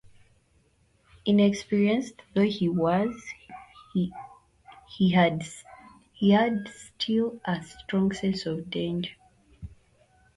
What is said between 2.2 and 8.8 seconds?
though he was he had still a strong sense of